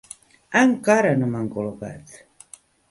[0.61, 2.21] Encara no m'han col·locat.